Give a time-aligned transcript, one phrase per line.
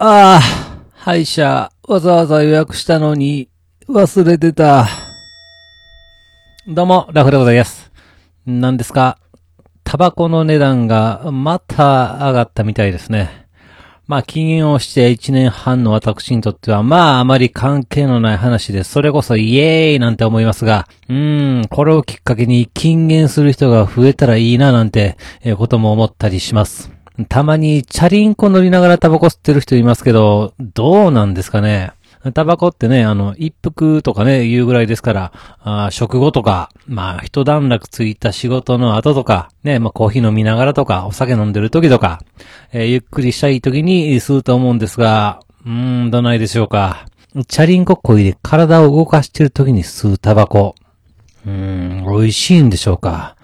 [0.00, 0.40] ああ、
[0.92, 3.48] 歯医者、わざわざ予約したのに、
[3.88, 4.86] 忘れてた。
[6.68, 7.90] どうも、ラフでございます。
[8.46, 9.18] 何ですか？
[9.82, 13.48] タバコの値段がまた上がったみたいですね。
[14.06, 26.92] まあ、禁煙をして1年半の私にとっては、まあ、あまり関係のない話で、それこそイエーイなんて思いますが、うーん、これをきっかけに禁煙する人が増えたらいいななんて、えことも思ったりします。
[27.26, 31.92] たまにチャリンコ乗りながらタバコ吸ってる人いますけど、どうなんですかね
[32.34, 42.20] タバコってね、あの、一服とかね、言うぐらいですから、あ食後とか、まあ、一段落ついた仕事の後とか、ね、まあ、コーヒー飲みながらとか、お酒飲んでる時とか、
[42.72, 47.06] えーゆっくりしたい時に吸うと思うんですが、うーん、どないでしょうか。
[47.46, 50.74] チャリンコこいで体を動かしてる時に吸うタバコ。
[51.46, 53.36] うーん、美味しいんでしょうか。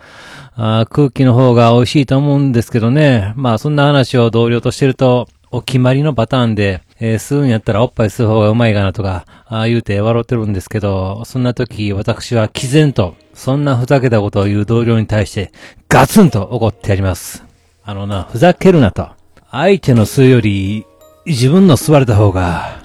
[0.57, 3.33] あ空気の方が美味しいと思うんですけどね。
[3.37, 15.53] まあそんな話を同僚としてると、お決まりのパターンで、えー吸うんやったらおっぱい吸う方がうまいかなとか、ああ言うて笑ってるんですけど、そんな時私は毅然と、そんなふざけたことを言う同僚に対して、
[15.89, 17.45] ガツンと怒ってやります。
[17.85, 19.09] あのな、ふざけるなと。
[19.51, 20.87] 相手の吸うより、
[21.27, 22.83] 自分の吸われた方が、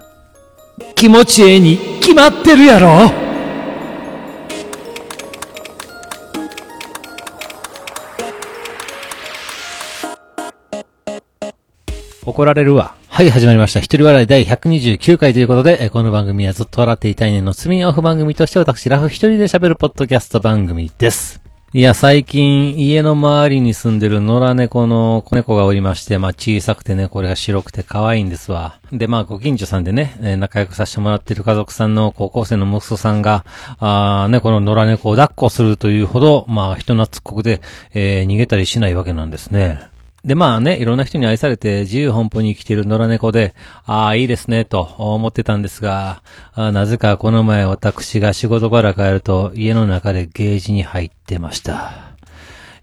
[0.96, 3.29] 気持ちええに決まってるやろ
[12.30, 12.96] 怒られるわ。
[13.08, 13.80] はい、始まりました。
[13.80, 21.42] 一人笑い第129回ということで、この番組はずっと笑っていたいねのスミンオフ番組として私、ラフ一人で喋るポッドキャスト番組です。
[21.74, 28.80] いや、最近、家の周りに住んでる野良猫の子猫がおりまして、まあ小さくてね、これが白くて可愛いんですわ。
[28.92, 33.44] で、まあご近所さんでね、仲良くさせてもらってる家族さんの高校生の息子さんが、
[33.80, 37.62] あーね、この野良猫を抱っこするというほど、まあ人懐っこくで、
[37.94, 39.90] えー逃げたりしないわけなんですね。
[40.26, 46.22] で、まあね、いろんな人に愛されて自由奔放に生きている野良猫で、ああ、いいですね、と思ってたんですが、
[46.56, 51.94] なぜかこの前私が仕事から帰ると家の中でゲージに入ってました。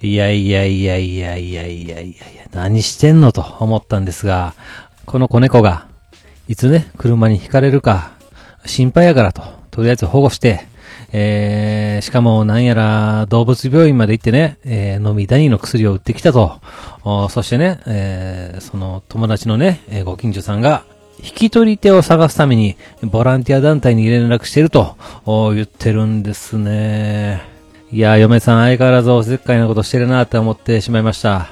[0.01, 4.55] いやいやいやいやいやいやいやいや、何してんのと思ったんですが、
[5.05, 5.89] この子猫が、
[6.49, 8.13] いつね、車にひかれるか、
[8.65, 10.67] 心配やからと、とりあえず保護して、
[11.13, 16.61] えー、しかもなんやら動物病院まで行ってね、えー、飲みダニの薬を売ってきたと。
[17.31, 20.85] そしてね、えー、その友達のね、えーご近所さんが、
[21.19, 24.97] 引き取り手を探すために、ボランティア団体に連絡してると、
[25.55, 27.43] 言ってるんですね。
[27.93, 31.49] いや、嫁さん相変わらずおせっかいなことしてるなって思ってしまいました。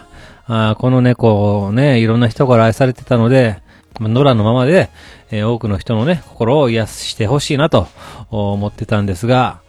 [0.47, 3.63] あこの猫ね、いろんな人から愛されてたので、
[3.99, 4.91] ま野良のままで、
[5.35, 7.89] えー多くの人のね、心を癒してほしいなと
[8.31, 9.61] 思ってたんですが、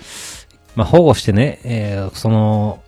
[0.76, 2.84] まあ、保護してね、えーその、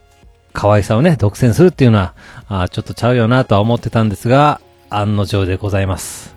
[0.54, 2.14] 可愛さをね、独占するっていうのは、
[2.48, 6.36] あちょっとちゃうよなとは思ってたんですが、案の定でございます。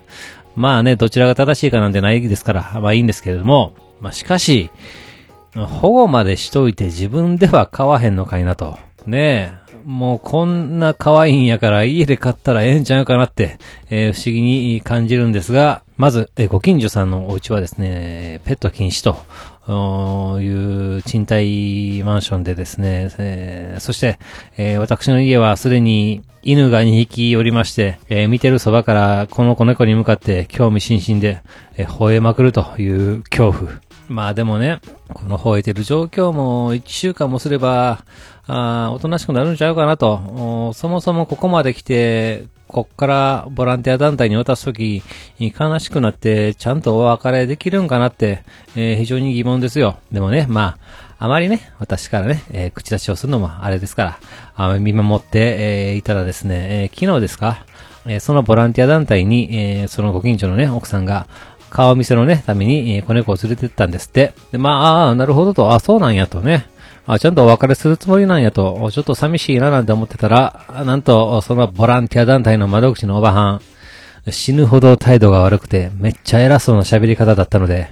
[0.55, 4.71] まあね、どちらが正しいかなんてないですから、まあいいんですけれども、まあしかし、
[5.55, 8.77] 保護までしといて自分では買わへんのかいなと。
[9.05, 9.61] ねえ。
[9.85, 13.57] もうこんな可愛いんやから家で買ったらええんちゃうかなって、
[13.89, 24.17] えー不思議に感じるんですが、まず、えご近所さんのお家はですね、ペット禁止と、いう賃貸マンションでですね、えーそして、
[24.57, 31.43] えー私の家はすでに犬が2匹おりまして、えー見てるそばからこの子猫に向かって興味津々で、
[31.77, 33.71] え吠えまくるという恐怖。
[34.09, 34.81] まあでもね、
[35.13, 38.03] この吠えてる状況も1週間もすれば、
[38.47, 40.73] あおとなしくなるんちゃうかなと。
[40.73, 45.03] そもそもここまで来て、こっからボランティア団体に渡すとき、
[45.39, 48.43] 悲しくなって、ちゃんとお別れできるんかなって、
[48.75, 49.97] えー非常に疑問ですよ。
[50.11, 50.77] でもね、ま
[51.19, 54.19] あ、あまりね、私からね、えー口出しをするのもあれですから、
[54.55, 57.65] あ見守って、えーいたらですね、えー昨日ですか、
[58.05, 61.27] えーそのボランティア団体に、えーそのご近所のね、奥さんが、
[61.71, 64.33] 顔見せのね、ために、子猫を連れて行ったんですって。
[64.51, 66.67] で、まあ、あなるほどと、あ、そうなんやとね。
[67.07, 73.61] あ、ちゃんとお別れするつもりなんやと、ちょっと寂しいななんて思ってたら、なんと、そのボランティア団体の窓口のおばはん、
[74.29, 77.89] 死ぬほど態度が悪くて、めっちゃ偉そうな喋り方だったので、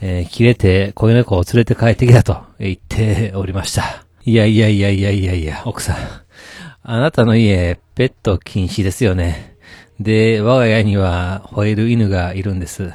[0.00, 4.04] えー切れて、子猫を連れて帰ってきたと言っておりました。
[4.24, 5.96] いやいやいやいやいやいや、奥さん。
[6.84, 9.56] あなたの家、ペット禁止ですよね。
[9.98, 12.92] で、我が家には吠える犬がいるんです。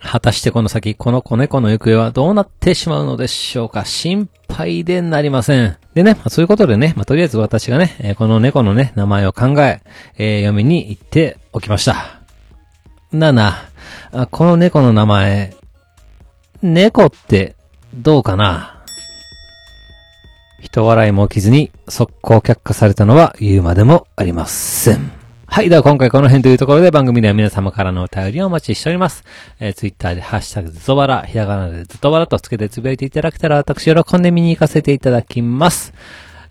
[0.00, 3.84] 果たしてこの先、この子猫の行方はどうなってしまうのでしょうか？
[3.84, 5.76] 心配でなりません。
[5.94, 9.82] でね、まあそういうことでね、まあとりあえず私がね、えーこの猫のね、名前を考え、
[10.16, 12.20] えー嫁に言っておきました。
[13.12, 13.56] なあな、
[14.12, 15.56] あこの猫の名前、
[16.62, 17.56] 猫って
[17.92, 18.82] どうかな？
[20.60, 25.17] 人笑いも起きずに速攻却下されたのは言うまでもありません。
[25.50, 25.70] はい。
[25.70, 29.24] では今回この辺というところで番組では皆様からのお便りをお待ちしております。
[29.58, 35.94] えー、ツイッターでハッシュタグずとばら、ひらがなでずとばらとつけてつぶやいていただけたら私喜んで見に行かせていただきます。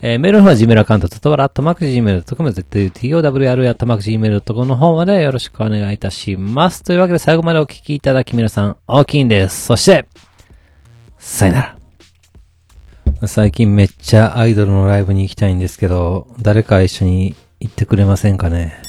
[0.01, 6.83] えー、メールの方は Gmail アカウント、ずとばら、アットマーク Gmail.com、ZTOWR、アットマーク Gmail.com の方までよろしくお願いいたします。
[6.83, 9.67] というわけで最後までお聞きいただき皆さん、大きいんです。
[9.67, 10.07] そして、
[11.17, 11.77] さよな
[13.21, 13.27] ら。
[13.27, 18.86] 最近めっちゃアイドルのライブに行きたいんですけど、誰か一緒に行ってくれませんかね？